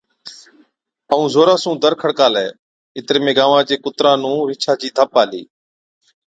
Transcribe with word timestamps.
ائُون 1.11 1.25
زورا 1.33 1.55
سُون 1.63 1.75
دَر 1.83 1.93
کڙڪالَي۔ 2.01 2.47
اِتري 2.97 3.19
۾ 3.25 3.31
گانوان 3.37 3.63
چي 3.69 3.75
ڪُتران 3.83 4.17
نُون 4.23 4.37
رِينڇا 4.49 4.73
چِي 4.81 4.87
ڌپ 4.95 5.11
آلِي، 5.21 5.41